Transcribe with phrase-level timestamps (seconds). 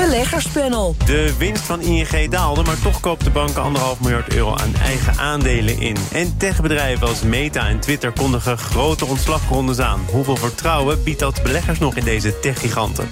[0.00, 0.94] Beleggerspanel.
[1.04, 5.18] De winst van ING daalde, maar toch koopt de bank anderhalf miljard euro aan eigen
[5.18, 5.96] aandelen in.
[6.12, 10.00] En techbedrijven als Meta en Twitter kondigen grote ontslagrondes aan.
[10.10, 13.08] Hoeveel vertrouwen biedt dat beleggers nog in deze techgiganten?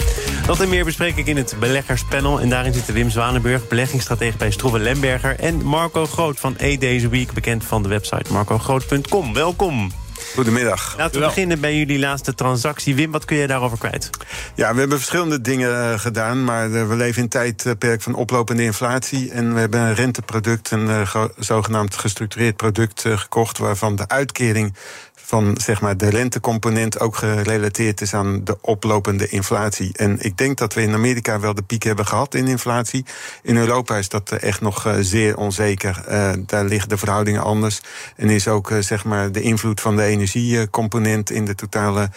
[0.47, 2.41] Dat en meer bespreek ik in het beleggerspanel.
[2.41, 5.39] En daarin zitten Wim Zwanenburg, beleggingsstratege bij Stroeve Lemberger...
[5.41, 9.35] en Marco Groot van A Days Week, bekend van de website marcogroot.com.
[9.35, 9.91] Welkom.
[10.35, 10.95] Goedemiddag.
[10.97, 12.95] Laten we beginnen bij jullie laatste transactie.
[12.95, 14.11] Wim, wat kun je daarover kwijt?
[14.55, 18.15] Ja, we hebben verschillende dingen eh, gedaan, maar eh, we leven in een tijdperk van
[18.15, 19.31] oplopende inflatie.
[19.31, 24.09] En we hebben een renteproduct, een eh, ge- zogenaamd gestructureerd product eh, gekocht, waarvan de
[24.09, 24.75] uitkering
[25.29, 29.91] van zeg maar, de rentecomponent ook gerelateerd is aan de oplopende inflatie.
[29.93, 33.05] En ik denk dat we in Amerika wel de piek hebben gehad in inflatie.
[33.43, 36.05] In Europa is dat eh, echt nog eh, zeer onzeker.
[36.07, 37.81] Eh, daar liggen de verhoudingen anders.
[38.17, 42.11] En is ook zeg maar, de invloed van de energiecomponent in de totale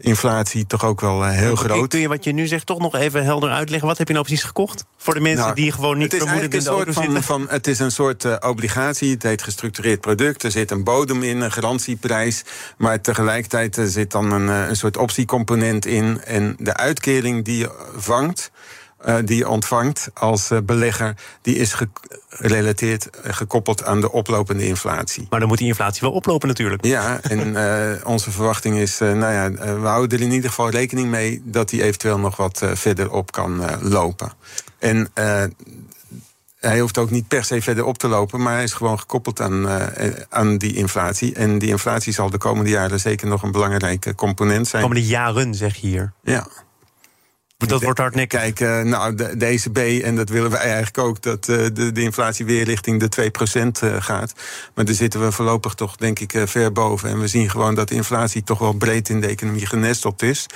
[0.00, 1.88] inflatie toch ook wel eh, heel groot.
[1.88, 3.88] Kun je wat je nu zegt toch nog even helder uitleggen?
[3.88, 4.84] Wat heb je nou precies gekocht?
[4.96, 7.22] Voor de mensen Nou, die gewoon niet vermoedend in de auto zitten.
[7.22, 9.10] van, Het is een soort eh, obligatie.
[9.10, 10.42] Het heet gestructureerd product.
[10.42, 12.42] Er zit een bodem in, een garantieprijs.
[12.76, 16.20] Maar tegelijkertijd zit dan een, eh, een soort optiecomponent in.
[16.24, 18.50] En de uitkering die je vangt.
[19.02, 21.88] Eh, die je ontvangt als eh, belegger, die is ge-
[22.28, 25.26] gerelateerd, eh, gekoppeld aan de oplopende inflatie.
[25.30, 26.84] Maar dan moet die inflatie wel oplopen natuurlijk.
[26.84, 27.56] Ja, en
[28.14, 31.82] onze verwachting is, nou ja, we houden er in ieder geval rekening mee dat die
[31.82, 34.32] eventueel nog wat verder op kan lopen.
[34.78, 35.10] En
[36.58, 39.40] hij hoeft ook niet per se verder op te lopen, maar hij is gewoon gekoppeld
[39.40, 39.68] aan,
[40.28, 41.34] aan die inflatie.
[41.34, 44.82] En die inflatie zal de komende jaren zeker nog een belangrijke component zijn.
[44.82, 46.12] Komende jaren, zeg je hier.
[46.22, 46.46] Ja.
[47.68, 48.40] Dat wordt hardnekkig.
[48.40, 51.92] Kijk, eh, nou, de, de ECB, en dat willen wij eigenlijk ook, dat eh, de,
[51.92, 53.30] de inflatie weer richting de
[53.80, 54.32] 2% eh, gaat.
[54.74, 57.08] Maar daar zitten we voorlopig toch, denk ik, ver boven.
[57.08, 60.46] En we zien gewoon dat de inflatie toch wel breed in de economie genesteld is.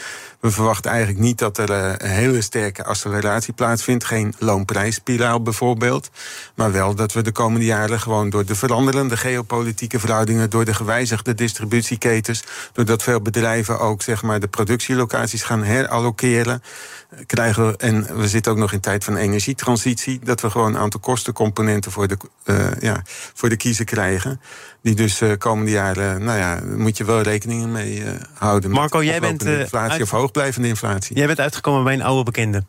[0.40, 4.04] We verwachten eigenlijk niet dat er een hele sterke acceleratie plaatsvindt.
[4.04, 6.10] Geen loonprijsspiraal bijvoorbeeld.
[6.54, 10.74] Maar wel dat we de komende jaren gewoon door de veranderende geopolitieke verhoudingen, door de
[10.74, 16.62] gewijzigde distributieketens, doordat veel bedrijven ook zeg maar, de productielocaties gaan herallokeren,
[17.26, 21.00] krijgen en we zitten ook nog in tijd van energietransitie, dat we gewoon een aantal
[21.00, 23.02] kostencomponenten voor de, eh, ja,
[23.34, 24.40] voor de kiezer krijgen.
[24.82, 28.70] Die dus de komende jaren, nou ja, moet je wel rekening mee eh, houden.
[28.70, 31.16] met Marco, jij bent, eh, inflatie uit- of hoogblijvende inflatie.
[31.16, 32.64] Jij bent uitgekomen bij een oude bekende.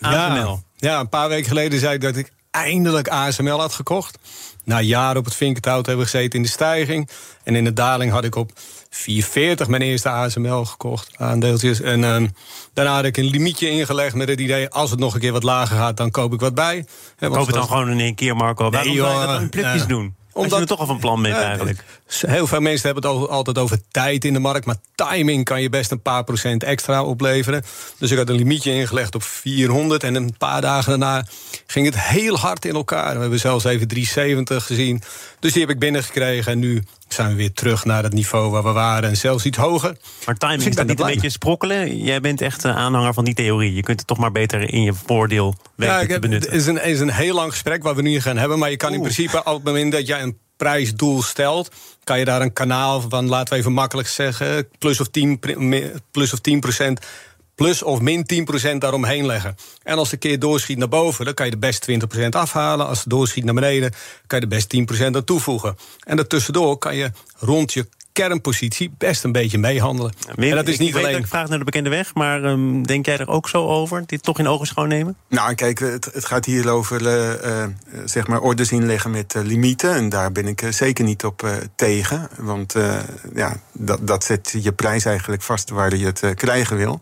[0.00, 0.62] ASML.
[0.76, 4.18] Ja, ja, een paar weken geleden zei ik dat ik eindelijk ASML had gekocht.
[4.68, 7.08] Na jaren op het vinkertouw hebben we gezeten in de stijging.
[7.42, 8.50] En in de daling had ik op
[8.90, 11.80] 440 mijn eerste ASML gekocht, aandeeltjes.
[11.80, 12.26] En ehm,
[12.72, 14.68] daarna had ik een limietje ingelegd met het idee...
[14.68, 16.86] als het nog een keer wat lager gaat, dan koop ik wat bij.
[17.18, 18.70] Koop het dan gewoon in één keer, Marco.
[18.70, 20.04] Waarom zou je joh, dat in plukjes eh, doen?
[20.04, 21.84] Als je omdat- er toch al van plan bent Ja, eigenlijk.
[22.08, 24.66] Heel veel mensen hebben het over- altijd over tijd in de markt.
[24.66, 27.64] Maar timing kan je best een paar procent extra opleveren.
[27.98, 30.02] Dus ik had een limietje ingelegd op 400.
[30.04, 31.26] En een paar dagen daarna
[31.66, 33.14] ging het heel hard in elkaar.
[33.14, 35.02] We hebben zelfs even 370 gezien.
[35.40, 36.52] Dus die heb ik binnengekregen.
[36.52, 39.08] En nu zijn we weer terug naar het niveau waar we waren.
[39.08, 39.96] En zelfs iets hoger.
[40.26, 41.98] Maar timing Dus is dat niet een beetje sprokkelen?
[42.02, 43.74] Jij bent echt een aanhanger van die theorie.
[43.74, 46.50] Je kunt het toch maar beter in je voordeel weten Ja, ik te heb- benutten.
[46.50, 48.58] Het is een, is een heel lang gesprek waar we nu gaan hebben.
[48.58, 51.70] Maar je kan in principe op het moment dat jij een prijsdoel stelt...
[52.04, 54.68] kan je daar een kanaal van, laten we even makkelijk zeggen...
[54.78, 57.06] plus of 10, pri- mi- plus of 10 procent...
[57.54, 59.56] plus of min 10 procent daaromheen leggen.
[59.82, 61.24] En als de keer doorschiet naar boven...
[61.24, 62.86] dan kan je er best 20 procent afhalen.
[62.86, 63.92] Als het doorschiet naar beneden...
[64.26, 65.76] kan je er best 10 procent aan toevoegen.
[66.04, 67.86] En daartussendoor kan je rond je
[68.22, 70.12] kernpositie best een beetje meehandelen.
[70.34, 71.14] Wim, en dat is ik niet weet alleen...
[71.14, 74.02] dat ik vraag naar de bekende weg, maar ehm, denk jij er ook zo over?
[74.06, 75.16] Dit toch in ogen nemen?
[75.28, 77.68] Nou, kijk, het, het gaat hier over eh, eh,
[78.04, 79.94] zeg maar orders inleggen met eh, limieten.
[79.94, 82.28] En daar ben ik zeker niet op eh, tegen.
[82.38, 82.98] Want eh,
[83.34, 87.00] ja, dat, dat zet je prijs eigenlijk vast waar je het eh, krijgen wil.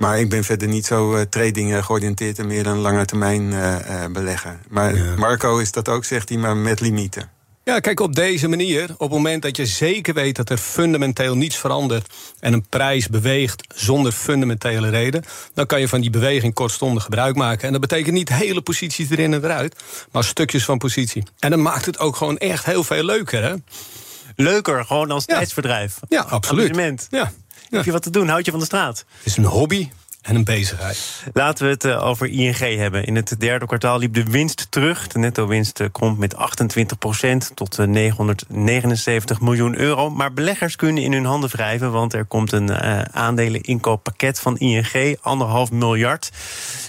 [0.00, 4.04] Maar ik ben verder niet zo eh, trading georiënteerd en meer een lange termijn eh,
[4.04, 4.58] eh, belegger.
[4.68, 7.30] Maar Marco is dat ook, zegt hij, maar met limieten.
[7.70, 11.36] Ja, kijk, op deze manier, op het moment dat je zeker weet dat er fundamenteel
[11.36, 15.24] niets verandert en een prijs beweegt zonder fundamentele reden,
[15.54, 17.66] dan kan je van die beweging kortstondig gebruik maken.
[17.66, 19.76] En dat betekent niet hele posities erin en eruit,
[20.10, 21.22] maar stukjes van positie.
[21.38, 23.54] En dan maakt het ook gewoon echt heel veel leuker, hè?
[24.36, 25.98] Leuker, gewoon als tijdsverdrijf.
[26.08, 27.06] Ja, absoluut.
[27.10, 27.32] Ja.
[27.70, 28.28] Heb je wat te doen?
[28.28, 29.04] Houd je van de straat?
[29.16, 29.88] Het is een hobby.
[30.22, 31.24] En een bezigheid.
[31.32, 33.04] Laten we het eh, over ING hebben.
[33.04, 35.06] In het derde kwartaal liep de winst terug.
[35.06, 36.38] De netto-winst komt met 28%
[37.54, 40.10] tot 979 miljoen euro.
[40.10, 42.72] Maar beleggers kunnen in hun handen wrijven, want er komt een
[43.12, 46.30] aandeleninkooppakket van ING, anderhalf miljard.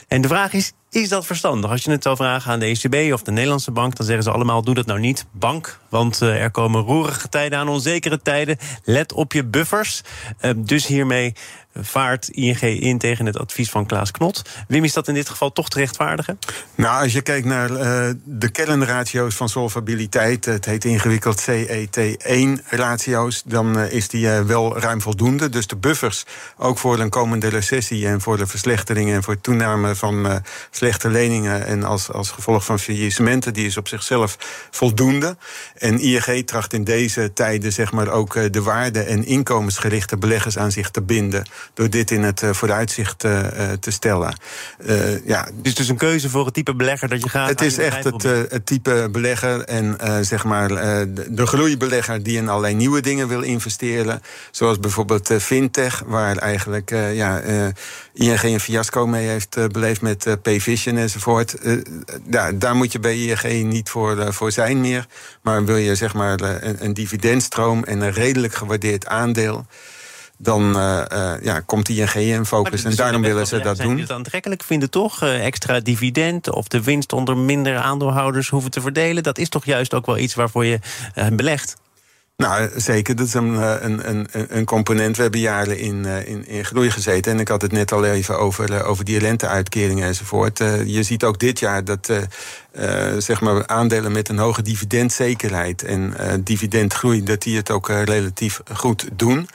[0.07, 1.71] En de vraag is: is dat verstandig?
[1.71, 4.31] Als je het zou vragen aan de ECB of de Nederlandse bank, dan zeggen ze
[4.31, 5.79] allemaal: doe dat nou niet, bank.
[5.89, 8.57] Want er komen roerige tijden aan, onzekere tijden.
[8.83, 10.01] Let op je buffers.
[10.55, 11.33] Dus hiermee
[11.75, 14.41] vaart ING in tegen het advies van Klaas Knot.
[14.67, 16.39] Wim, is dat in dit geval toch te rechtvaardigen?
[16.75, 23.77] Nou, als je kijkt naar uh, de kernratio's van solvabiliteit, het heet ingewikkeld CET1-ratio's, dan
[23.77, 25.49] uh, is die uh, wel ruim voldoende.
[25.49, 26.25] Dus de buffers,
[26.57, 30.41] ook voor een komende recessie en voor de verslechteringen en voor toename van
[30.71, 34.37] slechte leningen en als, als gevolg van faillissementen, die is op zichzelf
[34.71, 35.37] voldoende.
[35.77, 40.71] En ING tracht in deze tijden zeg maar ook de waarde- en inkomensgerichte beleggers aan
[40.71, 44.35] zich te binden door dit in het vooruitzicht te stellen.
[45.25, 45.43] Ja.
[45.43, 47.49] Het is dus een keuze voor het type belegger dat je gaat.
[47.49, 52.75] Het is echt het, het, type belegger en zeg maar de, groeibelegger die in allerlei
[52.75, 54.21] nieuwe dingen wil investeren.
[54.51, 57.41] Zoals bijvoorbeeld fintech, waar eigenlijk ja,
[58.13, 61.55] ING een fiasco mee heeft beleefd met Payvision enzovoort.
[62.29, 65.05] ja, daar moet je bij ING niet voor, voor zijn meer.
[65.41, 69.65] Maar wil je zeg maar een, een dividendstroom en een redelijk gewaardeerd aandeel
[70.41, 72.83] dan uh, uh, ja, komt ING in focus.
[72.83, 73.93] En daarom willen ze dat doen.
[73.93, 75.23] Die het aantrekkelijk vinden toch?
[75.23, 79.23] Uh, extra dividend of de winst onder minder aandeelhouders hoeven te verdelen.
[79.23, 80.79] Dat is toch juist ook wel iets waarvoor je
[81.33, 81.75] belegt?
[82.37, 83.15] Nou, zeker.
[83.15, 83.53] Dat is een,
[83.85, 85.15] een, een, een component.
[85.15, 87.31] We hebben jaren in, in, in groei gezeten.
[87.31, 90.57] En ik had het net al even over, over die renteuitkeringen enzovoort.
[90.85, 92.17] je ziet ook dit jaar dat uh,
[93.17, 98.03] zeg maar aandelen met een hoge dividendzekerheid en uh, dividendgroei, dat die het ook uh,
[98.03, 99.47] relatief goed doen.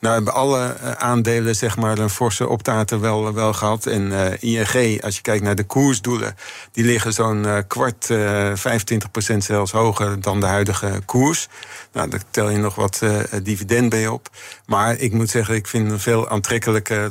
[0.00, 3.86] Nou hebben alle aandelen zeg maar een forse optaten wel, wel gehad.
[3.86, 6.36] En ING, als je kijkt naar de koersdoelen,
[6.72, 11.48] die liggen zo'n kwart, 25% zelfs hoger dan de huidige koers.
[11.92, 13.02] Nou, daar tel je nog wat
[13.42, 14.28] dividend bij op.
[14.66, 17.08] Maar ik moet zeggen, ik vind veel aantrekkelijker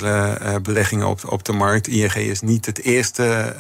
[0.62, 1.88] beleggingen op, op de markt.
[1.88, 3.56] ING is niet het eerste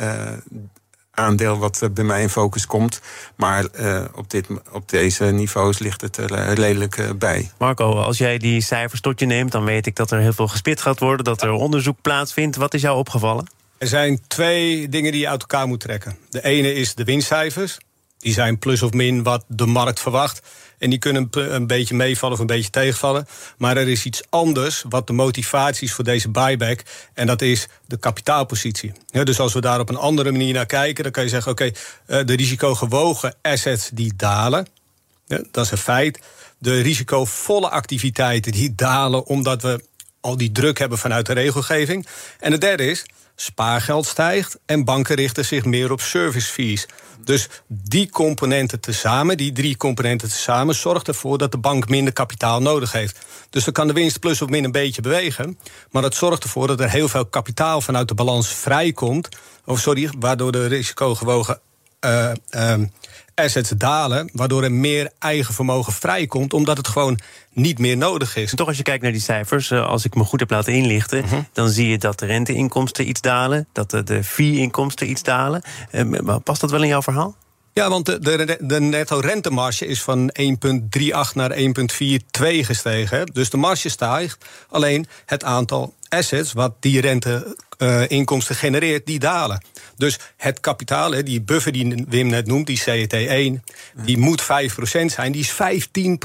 [1.13, 3.01] aandeel wat eh, bij mij in focus komt.
[3.35, 7.51] Maar uh, op, dit, op deze niveaus ligt het er uh, redelijk uh, bij.
[7.57, 10.47] Marco, als jij die cijfers tot je neemt, dan weet ik dat er heel veel
[10.47, 12.55] gespit gaat worden, dat er onderzoek plaatsvindt.
[12.55, 13.47] Wat is jou opgevallen?
[13.77, 16.17] Er zijn twee dingen die je uit elkaar moet trekken.
[16.29, 17.77] De ene is de winstcijfers.
[18.23, 20.41] Die zijn plus of min wat de markt verwacht.
[20.77, 23.27] En die kunnen een beetje meevallen of een beetje tegenvallen.
[23.57, 26.81] Maar er is iets anders wat de motivatie is voor deze buyback.
[27.13, 28.91] En dat is de kapitaalpositie.
[29.07, 31.51] Ja, dus als we daar op een andere manier naar kijken, dan kan je zeggen:
[31.51, 34.67] oké, okay, uh, de risicogewogen assets die dalen.
[35.25, 36.19] Ja, dat is een feit.
[36.57, 39.83] De risicovolle activiteiten die dalen omdat we
[40.21, 42.07] al die druk hebben vanuit de regelgeving.
[42.39, 43.05] En het derde is,
[43.35, 46.87] spaargeld stijgt en banken richten zich meer op service fees.
[47.23, 52.61] Dus die componenten tezamen, die drie componenten tezamen, zorgt ervoor dat de bank minder kapitaal
[52.61, 53.19] nodig heeft.
[53.49, 55.59] Dus dan kan de winst plus of min een beetje bewegen.
[55.91, 59.29] Maar dat zorgt ervoor dat er heel veel kapitaal vanuit de balans vrijkomt.
[59.65, 61.59] Of sorry, waardoor de risicogewogen
[62.05, 62.73] uh, uh,
[63.35, 67.19] assets dalen, waardoor er meer eigen vermogen vrijkomt, omdat het gewoon
[67.51, 68.55] niet meer nodig is.
[68.55, 71.17] Toch, als je kijkt naar die cijfers, eh, als ik me goed heb laten inlichten,
[71.17, 71.33] uh mhm.
[71.33, 71.43] -huh.
[71.53, 75.61] dan zie je dat de renteinkomsten iets dalen, dat de, fee-inkomsten iets dalen.
[75.91, 77.35] Uh, past dat wel in jouw verhaal?
[77.73, 81.63] Ja, want de, de, de netto rentemarge is van 1,38 naar 1,42
[82.41, 83.25] gestegen.
[83.25, 84.45] Dus de marge stijgt.
[84.69, 89.63] Alleen het aantal assets wat die renteinkomsten uh, genereert, die dalen.
[89.97, 93.63] Dus het kapitaal, die buffer die Wim net noemt, die CET1,
[94.05, 94.45] die moet 5%
[95.05, 95.31] zijn.
[95.31, 95.55] Die is 15%.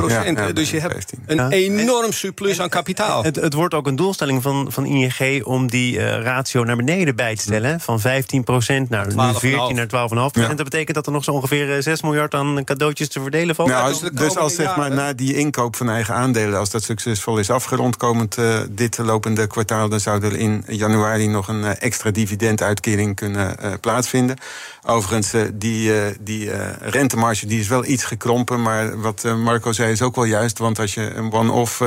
[0.06, 1.22] Ja, ja, dus je hebt 15.
[1.26, 3.24] een enorm surplus aan kapitaal.
[3.24, 7.16] Het, het, wordt ook een doelstelling van, van ING om die uh, ratio naar beneden
[7.16, 7.80] bij te stellen.
[7.80, 8.04] Van 15%
[8.88, 10.54] naar nu 14 naar 12,5%.
[10.54, 13.68] Dat betekent dat er nog zo ongeveer 6 miljard aan cadeautjes te verdelen valt.
[13.68, 17.38] Nou, dus, dus als zeg maar na die inkoop van eigen aandelen, als dat succesvol
[17.38, 21.70] is afgerond komend uh, dit lopende kwartaal, dan zou er in januari nog een uh,
[21.78, 24.36] extra dividenduitkering kunnen uh, plaatsvinden.
[24.86, 26.50] Overigens, uh, die, die
[26.80, 28.62] rentemarge die is wel iets gekrompen.
[28.62, 30.58] Maar wat Marco zei is ook wel juist.
[30.58, 31.82] Want als je een one-off,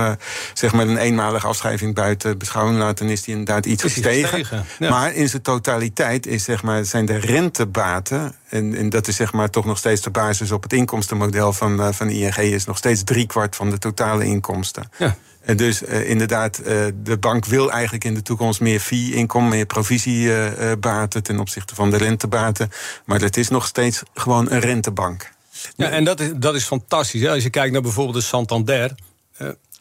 [0.54, 2.98] zeg maar een eenmalige afschrijving buiten beschouwing laat...
[2.98, 4.30] dan is die inderdaad iets gestegen.
[4.30, 4.90] gestegen ja.
[4.90, 8.36] Maar in zijn totaliteit is, zeg maar, zijn de rentebaten...
[8.52, 11.94] En, en, dat is zeg maar toch nog steeds de basis op het inkomstenmodel van,
[11.94, 12.36] van ING...
[12.36, 14.92] is nog steeds driekwart van de totale inkomsten.
[14.98, 15.18] Ja.
[15.42, 16.66] En dus uh, inderdaad, uh,
[17.04, 21.90] de bank wil eigenlijk in de toekomst meer fee-inkomen, meer provisiebaten uh, ten opzichte van
[21.90, 22.70] de rentebaten.
[23.06, 25.32] Maar het is nog steeds gewoon een rentebank.
[25.76, 27.22] Ja, en dat is, dat is fantastisch.
[27.22, 27.30] Hè?
[27.30, 28.96] Als je kijkt naar bijvoorbeeld de Santander.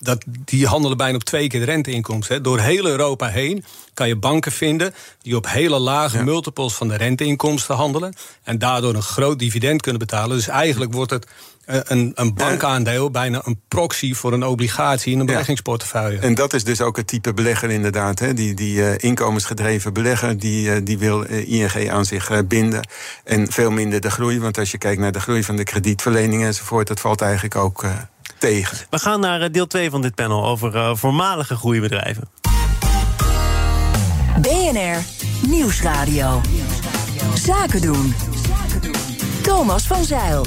[0.00, 2.42] Dat, die handelen bijna op twee keer de renteinkomsten.
[2.42, 3.64] Door heel Europa heen
[3.94, 8.14] kan je banken vinden die op hele lage multiples van de renteinkomsten handelen.
[8.42, 10.36] En daardoor een groot dividend kunnen betalen.
[10.36, 11.26] Dus eigenlijk wordt het
[11.64, 16.18] eh, een, een bankaandeel bijna een proxy voor een obligatie in een beleggingsportefeuille.
[16.18, 18.18] En dat is dus ook het type belegger inderdaad.
[18.18, 18.34] Hè?
[18.34, 22.88] Die, die uh, inkomensgedreven belegger, die, uh, die wil ING aan zich binden.
[23.24, 26.46] En veel minder de groei, want als je kijkt naar de groei van de kredietverleningen
[26.46, 27.84] enzovoort, dat valt eigenlijk ook
[28.40, 28.78] tegen.
[28.90, 32.28] We gaan naar deel 2 van dit panel over voormalige groeibedrijven.
[34.40, 35.02] BNR
[35.48, 36.40] Nieuwsradio.
[37.34, 38.14] Zaken doen.
[39.42, 40.44] Thomas van Zeil.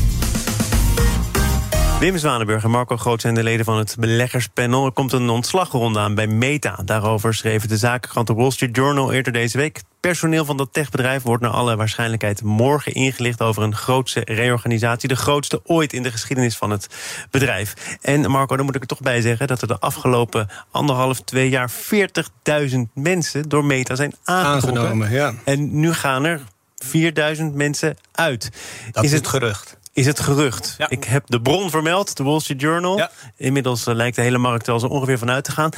[2.03, 4.85] Wim Zwanenburg en Marco Groot zijn de leden van het beleggerspanel.
[4.85, 6.79] Er komt een ontslagronde aan bij Meta.
[6.85, 9.81] Daarover schreven de zakenkrant The Wall Street Journal eerder deze week.
[9.99, 15.07] Personeel van dat techbedrijf wordt naar alle waarschijnlijkheid morgen ingelicht over een grootste reorganisatie.
[15.09, 16.87] De grootste ooit in de geschiedenis van het
[17.31, 17.97] bedrijf.
[18.01, 21.49] En Marco, daar moet ik er toch bij zeggen dat er de afgelopen anderhalf, twee
[21.49, 25.11] jaar 40.000 mensen door Meta zijn aangenomen.
[25.11, 25.33] Ja.
[25.43, 26.41] En nu gaan er
[26.77, 28.49] 4000 mensen uit.
[28.91, 30.75] Dat is het gerucht is het gerucht.
[30.87, 33.07] Ik heb de bron vermeld, de Wall Street Journal.
[33.35, 35.69] Inmiddels uh, lijkt de hele markt er zo ongeveer van uit te gaan.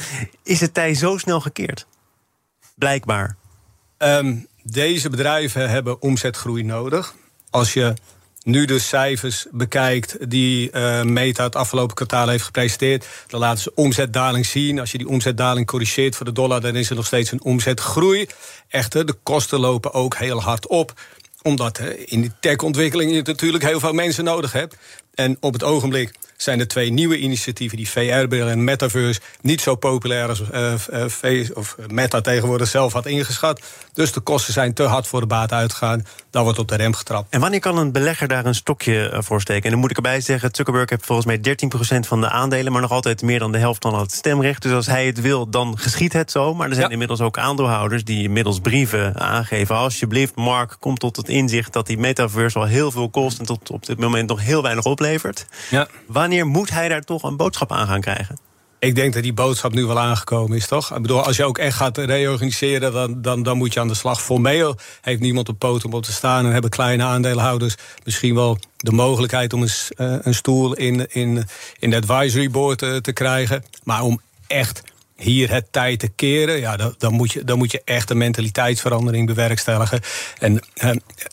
[0.42, 1.86] Is het tij zo snel gekeerd?
[2.74, 3.36] Blijkbaar.
[3.98, 7.14] Um, deze bedrijven hebben omzetgroei nodig.
[7.50, 7.94] Als je
[8.42, 13.72] nu de cijfers bekijkt die uh, Meta het afgelopen kwartaal heeft gepresenteerd, dan laten ze
[13.74, 14.78] omzetdaling zien.
[14.80, 18.26] Als je die omzetdaling corrigeert voor de dollar, dan is er nog steeds een omzetgroei.
[18.68, 20.92] Echter, de kosten lopen ook heel hard op
[21.46, 24.76] omdat hè, in die techontwikkeling je natuurlijk heel veel mensen nodig hebt.
[25.14, 29.74] En op het ogenblik zijn er twee nieuwe initiatieven, die VR-bril en Metaverse, niet zo
[29.74, 30.74] populair als uh,
[31.22, 33.60] uh, of Meta tegenwoordig zelf had ingeschat.
[33.92, 36.06] Dus de kosten zijn te hard voor de baat uitgegaan.
[36.30, 37.26] Dan wordt op de rem getrapt.
[37.30, 39.64] En wanneer kan een belegger daar een stokje eh, voor steken?
[39.64, 41.56] En dan moet ik erbij zeggen, Zuckerberg heeft volgens mij
[41.96, 44.62] 13% van de aandelen, maar nog altijd meer dan de helft van het stemrecht.
[44.62, 46.54] Dus als hij het wil, dan geschiet het zo.
[46.54, 51.28] Maar er zijn inmiddels ook aandeelhouders die middels brieven aangeven: alsjeblieft, Mark, kom tot het
[51.28, 54.62] inzicht dat die metaverse al heel veel kost en tot op dit moment nog heel
[54.62, 55.46] weinig oplevert.
[55.70, 55.88] Ja.
[56.26, 58.38] Wanneer moet hij daar toch een boodschap aan gaan krijgen?
[58.78, 60.94] Ik denk dat die boodschap nu wel aangekomen is, toch?
[60.94, 63.94] Ik bedoel, als je ook echt gaat reorganiseren, dan, dan, dan moet je aan de
[63.94, 64.22] slag.
[64.22, 68.58] Formeel heeft niemand op poten om op te staan en hebben kleine aandeelhouders misschien wel
[68.76, 71.44] de mogelijkheid om een, uh, een stoel in, in,
[71.78, 73.64] in de advisory board te, te krijgen.
[73.82, 74.82] Maar om echt
[75.16, 78.18] hier het tijd te keren, ja, dan, dan, moet je, dan moet je echt een
[78.18, 80.00] mentaliteitsverandering bewerkstelligen.
[80.38, 80.90] En eh,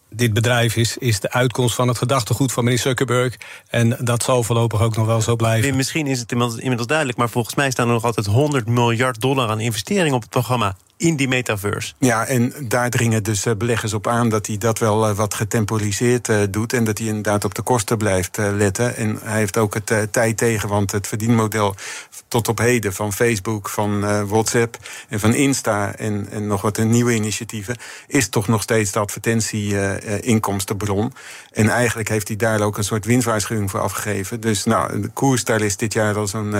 [0.10, 3.38] dit bedrijf is, is de uitkomst van het gedachtegoed van meneer Zuckerberg.
[3.68, 5.76] En dat zal voorlopig ook nog wel zo blijven.
[5.76, 9.50] Misschien is het inmiddels duidelijk, maar volgens mij staan er nog altijd 100 miljard dollar
[9.50, 11.94] aan investeringen op het programma in die metaverse.
[11.98, 15.34] Ja, en daar dringen dus eh, beleggers op aan dat hij dat wel eh, wat
[15.34, 16.74] getemporiseerd uh, doet.
[16.74, 18.96] En dat hij inderdaad op de kosten blijft letten.
[18.96, 21.76] En hij heeft ook het tijd tegen, want het verdienmodel
[22.28, 24.78] tot op heden van Facebook, van WhatsApp
[25.10, 27.76] en van Insta en, en nog wat nieuwe initiatieven,
[28.08, 31.14] is toch nog steeds de advertentie-inkomstenbron.
[31.52, 34.40] en eigenlijk heeft hij daar ook een soort winstwaarschuwing voor afgegeven.
[34.40, 36.56] Dus nou, de koers daar is dit jaar al zo'n 70%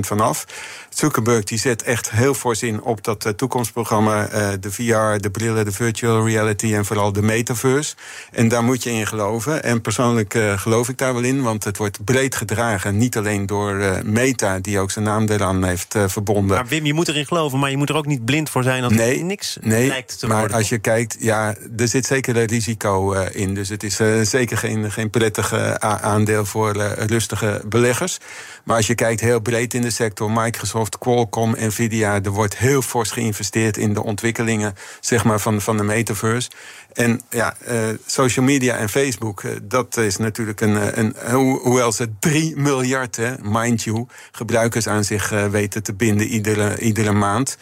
[0.00, 0.46] vanaf.
[0.88, 4.32] Zuckerberg die zet echt heel fors in op dat uh, toekomstprogramma.
[4.32, 7.94] Uh, de VR, de brillen, de virtual reality en vooral de metaverse.
[8.30, 9.62] En daar moet je in geloven.
[9.62, 12.96] En persoonlijk uh, geloof ik daar wel in, want het wordt breed gedragen.
[12.96, 16.56] Niet alleen door Meta, die ook zijn naam eraan heeft verbonden.
[16.56, 18.82] Maar Wim, je moet erin geloven, maar je moet er ook niet blind voor zijn
[18.82, 20.56] dat nee, het niks nee, lijkt te maar worden.
[20.56, 23.54] als je kijkt, ja, er zit zeker een risico in.
[23.54, 28.18] Dus het is zeker geen, geen prettige aandeel voor rustige beleggers.
[28.64, 32.82] Maar als je kijkt heel breed in de sector, Microsoft, Qualcomm, Nvidia, er wordt heel
[32.82, 36.50] fors geïnvesteerd in de ontwikkelingen zeg maar, van, van de metaverse.
[36.92, 40.76] En ja, uh, social media en Facebook, uh, dat is natuurlijk een.
[40.76, 41.14] eh, een
[41.62, 46.78] hoewel ze 3 miljard, hè, mind you, gebruikers aan zich uh, weten te binden iedere,
[46.78, 47.56] iedere maand.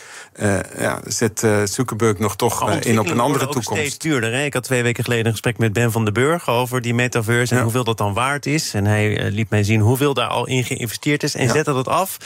[0.79, 3.81] ja, zet Zuckerberg nog toch in op een andere ook toekomst.
[3.81, 4.33] steeds duurder.
[4.33, 4.45] Hè?
[4.45, 7.51] Ik had twee weken geleden een gesprek met Ben van den Burg over die metaverse
[7.53, 7.63] en Ja.
[7.63, 8.75] hoeveel dat dan waard is.
[8.75, 11.35] En hij eh, liet mij zien hoeveel daar al in geïnvesteerd is.
[11.35, 11.53] En Ja.
[11.53, 12.17] zette dat af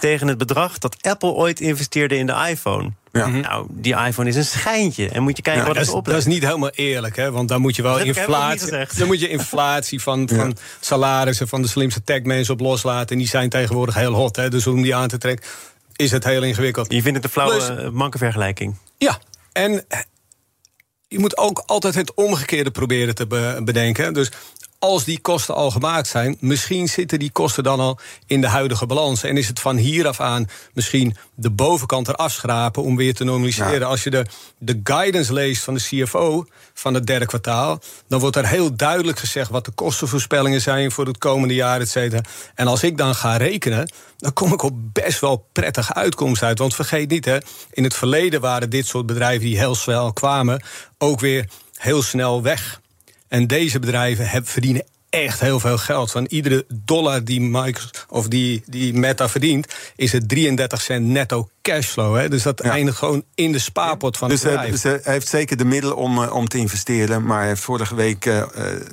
[0.00, 2.90] tegen het bedrag dat Apple ooit investeerde in de iPhone.
[3.12, 3.26] Ja.
[3.26, 5.08] Nou, die iPhone is een schijntje.
[5.08, 6.26] En moet je kijken Ja, wat het is, dat is oplevert.
[6.34, 7.30] niet helemaal eerlijk, hè?
[7.30, 8.86] want dan moet je wel Dat inflatie.
[8.96, 13.08] Dan moet je inflatie van, van salarissen van de slimste techmensen op loslaten.
[13.08, 14.36] En die zijn tegenwoordig heel hot.
[14.36, 14.48] Hè?
[14.50, 15.46] Dus om die aan te trekken,
[15.96, 16.92] is het heel ingewikkeld.
[16.92, 18.76] Je vindt het een flauwe Plus- eh, manke vergelijking.
[18.98, 19.18] Ja,
[19.52, 19.84] en
[21.08, 24.14] je moet ook altijd het omgekeerde proberen te be- bedenken.
[24.14, 24.30] Dus
[24.82, 28.86] als die kosten al gemaakt zijn, misschien zitten die kosten dan al in de huidige
[28.86, 29.22] balans.
[29.22, 33.24] En is het van hier af aan misschien de bovenkant eraf schrapen om weer te
[33.24, 33.86] normaliseren.
[33.86, 34.26] Als je de,
[34.58, 39.18] de guidance leest van de CFO van het derde kwartaal, dan wordt er heel duidelijk
[39.18, 42.22] gezegd wat de kostenvoorspellingen zijn voor het komende jaar, et cetera.
[42.54, 46.58] En als ik dan ga rekenen, dan kom ik op best wel prettige uitkomst uit.
[46.58, 47.38] Want vergeet niet, hè,
[47.70, 50.62] in het verleden waren dit soort bedrijven die heel snel kwamen,
[50.98, 52.80] ook weer heel snel weg.
[53.32, 56.10] En deze bedrijven verdienen echt heel veel geld.
[56.10, 61.48] Van iedere dollar die, Microsoft, of die, die Meta verdient, is het 33 cent netto
[61.62, 62.16] cashflow.
[62.16, 62.28] Hè?
[62.28, 64.70] Dus dat eindigt gewoon in de spaarpot van dus het bedrijf.
[64.70, 67.24] Dus hij heeft zeker de middelen om, eh, om te investeren.
[67.24, 68.42] Maar hij heeft vorige week uh,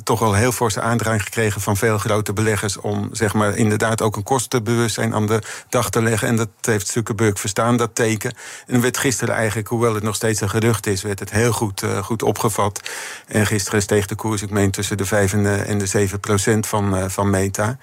[0.03, 2.77] toch wel heel forse aandrang gekregen van veel grote beleggers.
[2.77, 6.27] om zeg maar, inderdaad ook een kostenbewustzijn aan de dag te leggen.
[6.27, 8.33] En dat heeft Zuckerberg verstaan, dat teken.
[8.67, 11.83] En werd gisteren eigenlijk, hoewel het nog steeds een gerucht is, werd het heel goed,
[11.83, 12.89] uh, goed opgevat.
[13.27, 16.19] En gisteren steeg de koers, ik meen, tussen de 5 en de, en de 7
[16.19, 17.77] procent van, van Meta.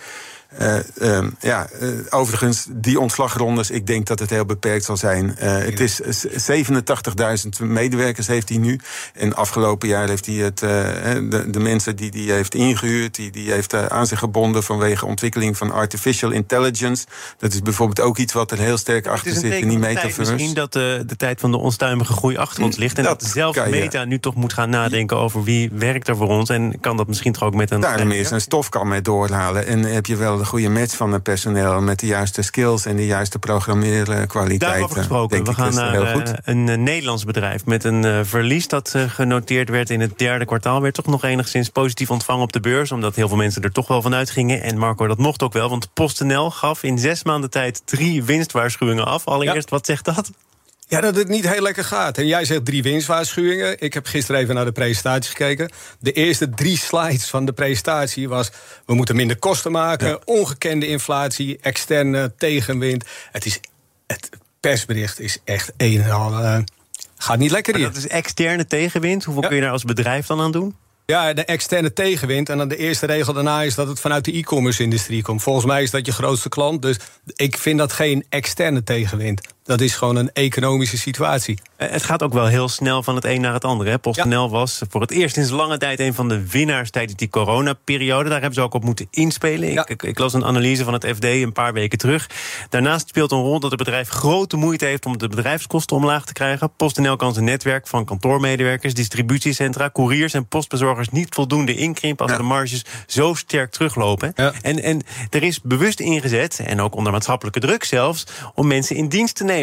[0.61, 5.35] Uh, uh, ja, uh, overigens, die ontslagrondes, ik denk dat het heel beperkt zal zijn.
[5.39, 6.01] het is
[6.51, 8.81] 87.000 medewerkers heeft hij nu.
[9.15, 13.53] En afgelopen jaar heeft hij het, de, de, mensen die hij heeft ingehuurd, die, die
[13.53, 17.07] heeft aan zich gebonden vanwege ontwikkeling van artificial intelligence.
[17.39, 20.33] Dat is bijvoorbeeld ook iets wat er heel sterk achter zit in die metaverse.
[20.33, 22.99] Misschien dat de, de tijd van de onstuimige groei achter ons ligt.
[22.99, 26.29] En dat, dat zelfs Meta nu toch moet gaan nadenken over wie werkt er voor
[26.29, 26.49] ons.
[26.49, 27.81] En kan dat misschien toch ook met een.
[27.81, 29.67] Daarom is een stofkam mee doorhalen.
[29.67, 32.97] En heb je wel de goede match van het personeel met de juiste skills en
[32.97, 34.59] de juiste programmeerkwaliteiten.
[34.59, 38.95] Daarover gesproken, we gaan naar uh, een uh, Nederlands bedrijf met een uh, verlies dat
[39.09, 40.81] genoteerd werd in het derde kwartaal.
[40.81, 43.89] Werd toch nog enigszins positief ontvangen op de beurs, omdat heel veel mensen er toch
[43.89, 44.63] wel van uitgingen.
[44.63, 49.07] En Marco, dat mocht ook wel, want PostNL gaf in zes maanden tijd drie winstwaarschuwingen
[49.07, 49.27] af.
[49.27, 49.77] Allereerst, ja.
[49.77, 50.31] wat zegt dat?
[50.89, 52.19] Ja, dat het niet heel lekker gaat.
[52.19, 53.81] En jij zegt drie winstwaarschuwingen.
[53.81, 55.71] Ik heb gisteren even naar de presentatie gekeken.
[55.99, 58.51] De eerste drie slides van de presentatie was...
[58.87, 60.21] we moeten minder kosten maken, ja.
[60.25, 61.59] ongekende inflatie...
[61.61, 63.05] externe tegenwind.
[63.33, 63.61] Het, is,
[64.07, 64.29] het
[64.61, 66.33] persbericht is echt een en al...
[66.33, 66.59] Uh,
[67.17, 67.93] gaat niet lekker maar hier.
[67.93, 69.25] dat is externe tegenwind.
[69.25, 69.49] Hoeveel ja.
[69.49, 70.77] kun je daar als bedrijf dan aan doen?
[71.07, 72.49] Ja, de externe tegenwind.
[72.49, 75.43] En dan de eerste regel daarna is dat het vanuit de e-commerce-industrie komt.
[75.43, 76.83] Volgens mij is dat je grootste klant.
[76.83, 76.97] Dus
[77.37, 79.41] ik vind dat geen externe tegenwind.
[79.67, 81.59] Dat is gewoon een economische situatie.
[81.77, 83.91] Het gaat ook wel heel snel van het een naar het andere.
[83.91, 83.99] Hè?
[83.99, 84.49] PostNL ja.
[84.49, 88.29] was voor het eerst sinds lange tijd een van de winnaars tijdens die coronaperiode.
[88.29, 89.73] Daar hebben ze ook op moeten inspelen.
[89.73, 89.87] Ja.
[89.89, 92.31] Ik, ik, las een analyse van het FD een paar weken terug.
[92.69, 96.33] Daarnaast speelt een rol dat het bedrijf grote moeite heeft om de bedrijfskosten omlaag te
[96.33, 96.73] krijgen.
[96.77, 102.41] PostNL kan zijn netwerk van kantoormedewerkers, distributiecentra, couriers en postbezorgers niet voldoende inkrimpen als ja.
[102.41, 104.35] de marges zo sterk teruglopen.
[104.63, 109.09] En, en er is bewust ingezet, en ook onder maatschappelijke druk zelfs, om mensen in
[109.09, 109.56] dienst te nemen.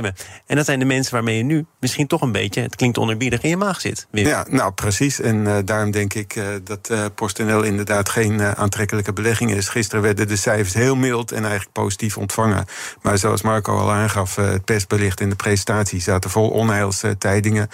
[0.45, 3.41] En dat zijn de mensen waarmee je nu misschien toch een beetje, het klinkt onerbiedig,
[3.41, 4.07] in je maag zit.
[4.11, 4.27] Wim.
[4.27, 5.21] Ja, nou precies.
[5.21, 9.69] En uh, daarom denk ik uh, dat uh, PostNL inderdaad geen aantrekkelijke belegging is.
[9.69, 12.65] Gisteren werden de cijfers heel mild en eigenlijk positief ontvangen.
[13.01, 17.69] Maar zoals Marco al aangaf, het persbericht in de presentatie zaten vol onheilstijdingen.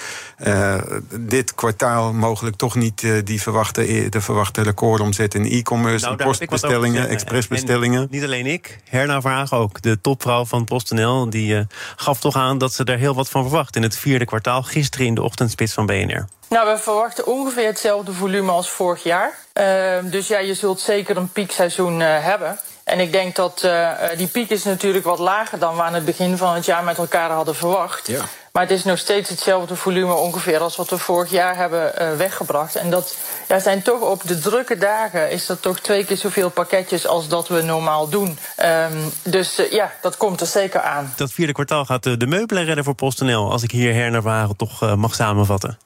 [1.20, 8.08] dit kwartaal mogelijk toch niet die verwachte, de verwachte recordomzet in e-commerce, nou, postbestellingen, expressbestellingen.
[8.12, 11.68] niet alleen ik, Herna Vraag ook, de topvrouw van PostNL, die
[12.10, 15.06] gaf toch aan dat ze daar heel wat van verwacht in het vierde kwartaal, gisteren
[15.06, 16.28] in de ochtendspits van BNR.
[16.50, 19.38] Nou, we verwachten ongeveer hetzelfde volume als vorig jaar.
[19.54, 22.60] Uh, dus ja, je zult zeker een piekseizoen uh, hebben.
[22.84, 26.06] En ik denk dat uh, die piek is natuurlijk wat lager dan we aan het
[26.06, 28.08] begin van het jaar met elkaar hadden verwacht.
[28.08, 28.26] Ja.
[28.52, 32.16] Maar het is nog steeds hetzelfde volume ongeveer als wat we vorig jaar hebben uh,
[32.16, 32.76] weggebracht.
[32.76, 36.50] En dat ja, zijn toch op de drukke dagen is dat toch twee keer zoveel
[36.50, 38.38] pakketjes als dat we normaal doen.
[38.64, 41.14] Um, dus uh, ja, dat komt er zeker aan.
[41.16, 44.56] Dat vierde kwartaal gaat de meubelen redden voor PostNL, als ik hier her naar Varen
[44.56, 45.78] toch mag samenvatten.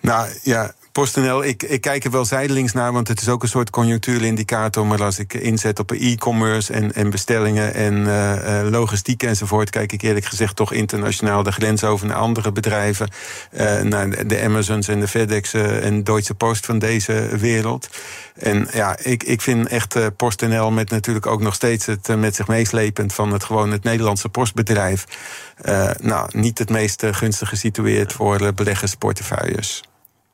[0.00, 3.48] Nou ja, PostNL, ik, ik kijk er wel zijdelings naar, want het is ook een
[3.48, 4.86] soort conjunctuurindicator.
[4.86, 10.02] Maar als ik inzet op e-commerce en, en bestellingen en uh, logistiek enzovoort, kijk ik
[10.02, 13.08] eerlijk gezegd toch internationaal de grens over naar andere bedrijven.
[13.52, 17.88] Uh, naar de Amazons en de FedEx en Deutsche Post van deze wereld.
[18.34, 22.48] En ja, ik, ik vind echt PostNL met natuurlijk ook nog steeds het met zich
[22.48, 25.04] meeslepend van het gewoon het Nederlandse postbedrijf.
[26.00, 29.82] Nou, niet het meest gunstig gesitueerd voor beleggersportefeuilles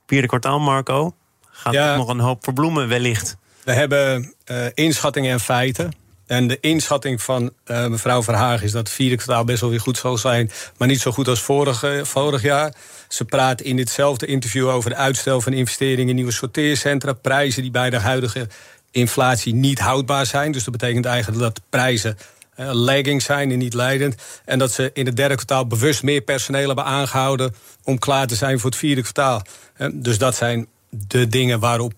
[0.08, 1.14] vierde kwartaal, Marco.
[1.50, 3.36] Gaat ja, nog een hoop verbloemen wellicht.
[3.64, 5.92] We hebben uh, inschattingen en feiten.
[6.26, 9.80] En de inschatting van uh, mevrouw Verhaag is dat het vierde kwartaal best wel weer
[9.80, 10.50] goed zal zijn.
[10.76, 12.74] Maar niet zo goed als vorig, vorig jaar.
[13.08, 17.12] Ze praat in ditzelfde interview over de uitstel van investeringen in nieuwe sorteercentra.
[17.12, 18.48] Prijzen die bij de huidige
[18.90, 20.52] inflatie niet houdbaar zijn.
[20.52, 22.18] Dus dat betekent eigenlijk dat prijzen
[22.60, 24.14] uh, lagging zijn en niet leidend.
[24.44, 28.34] En dat ze in het derde kwartaal bewust meer personeel hebben aangehouden om klaar te
[28.34, 29.42] zijn voor het vierde kwartaal.
[29.76, 31.92] Uh, dus dat zijn de dingen waarop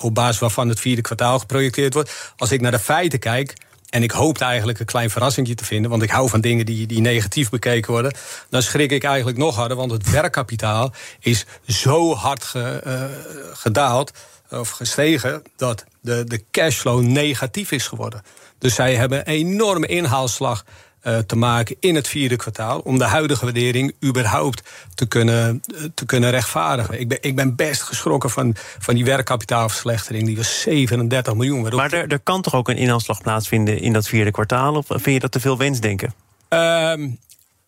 [0.00, 2.32] op basis waarvan het vierde kwartaal geprojecteerd wordt.
[2.36, 3.54] Als ik naar de feiten kijk.
[3.88, 5.90] En ik hoopte eigenlijk een klein verrassingje te vinden.
[5.90, 8.14] Want ik hou van dingen die, die negatief bekeken worden.
[8.50, 9.76] Dan schrik ik eigenlijk nog harder.
[9.76, 13.04] Want het werkkapitaal is zo hard eh,
[13.52, 14.10] gedaald.
[14.50, 15.42] Of gestegen.
[15.56, 18.22] Dat de, de cashflow negatief is geworden.
[18.64, 20.64] Dus zij hebben een enorme inhaalslag
[21.00, 22.78] eh, te maken in het vierde kwartaal.
[22.78, 24.62] Om de huidige waardering überhaupt
[24.94, 27.00] te kunnen, eh, te kunnen rechtvaardigen.
[27.00, 30.26] Ik ben, ik ben best geschrokken van, van die werkkapitaalverslechtering.
[30.26, 31.62] Die was 37 miljoen.
[31.62, 34.74] waarop- Maar er, er kan toch ook een inhaalslag plaatsvinden in dat vierde kwartaal?
[34.74, 36.14] Of vind je dat te veel wensdenken?
[36.48, 37.08] Ehm,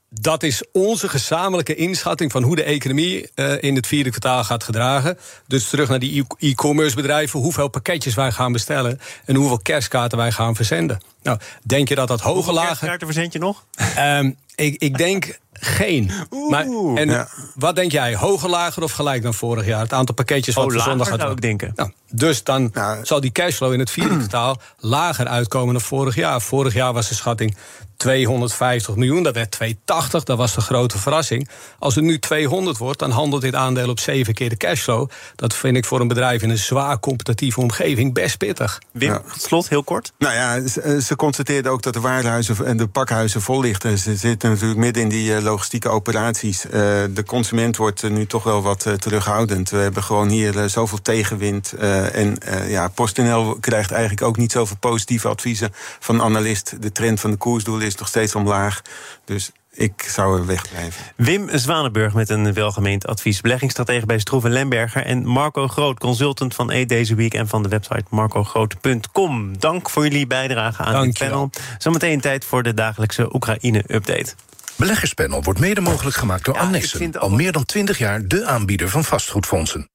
[0.08, 4.64] dat is onze gezamenlijke inschatting van hoe de economie eh, in het vierde kwartaal gaat
[4.64, 5.18] gedragen.
[5.46, 10.18] Dus terug naar die e- e-commerce bedrijven, hoeveel pakketjes wij gaan bestellen en hoeveel kerstkaarten
[10.18, 11.00] wij gaan verzenden.
[11.22, 12.68] Nou, denk je dat dat hoge lager.
[12.68, 13.64] Kerstkaarten verzend je nog?
[13.96, 16.10] Ehm, ik, ik denk geen.
[16.50, 16.64] Maar,
[16.94, 17.28] en Ja.
[17.54, 18.14] wat denk jij?
[18.16, 19.80] Hoger, lager of gelijk dan vorig jaar?
[19.80, 21.72] Het aantal pakketjes wat Oh, voor zondag lager gaat zou ik denken.
[21.76, 26.14] Nou, dus dan Nou, zal die cashflow in het vierde kwartaal lager uitkomen dan vorig
[26.14, 26.40] jaar.
[26.40, 27.56] Vorig jaar was de schatting
[27.96, 31.48] 250 miljoen, dat werd 280, dat was de grote verrassing.
[31.78, 35.08] Als het nu 200 wordt, dan handelt dit aandeel op zeven keer de cashflow.
[35.36, 38.78] Dat vind ik voor een bedrijf in een zwaar competitieve omgeving best pittig.
[38.92, 39.18] Wim, Ja.
[39.32, 40.12] tot slot, heel kort.
[40.18, 43.98] Nou ja, ze, eh, ze constateerden ook dat de warenhuizen en de pakhuizen vol liggen.
[43.98, 46.64] Ze zitten natuurlijk midden in die eh, logistieke operaties.
[46.64, 46.70] Eh,
[47.10, 49.70] de consument wordt eh, nu toch wel wat eh, terughoudend.
[49.70, 51.72] We hebben gewoon hier zoveel tegenwind.
[51.72, 56.82] eh, en eh, ja, PostNL krijgt eigenlijk ook niet zoveel positieve adviezen van analist.
[56.82, 58.82] De trend van de koersdoel is nog steeds omlaag.
[59.24, 61.04] Dus ik zou er wegblijven.
[61.16, 63.40] Wim Zwanenburg met een welgemeend advies.
[63.40, 65.04] Beleggingsstratege bij Stroeven Lemberger.
[65.04, 67.34] En Marco Groot, consultant van Eat Deze Week...
[67.34, 69.58] en van de website marcogroot.com.
[69.58, 71.30] Dank voor jullie bijdrage aan dit Dankjewel.
[71.48, 71.50] panel.
[71.78, 74.34] Zometeen tijd voor de dagelijkse Oekraïne-update.
[74.76, 78.88] Beleggerspanel wordt mede mogelijk gemaakt door Ja, ook Al meer dan 20 jaar de aanbieder
[78.88, 79.90] van vastgoedfondsen.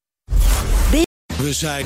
[1.37, 1.85] We zijn